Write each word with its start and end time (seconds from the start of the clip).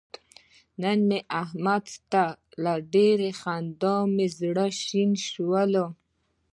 نن 0.81 0.97
مې 1.09 1.19
احمد 1.41 1.85
ته 2.11 2.23
له 2.63 2.73
ډېرې 2.93 3.31
خندا 3.41 3.95
مې 4.13 4.27
زره 4.39 4.67
شنه 4.83 5.17
شوله. 5.29 5.85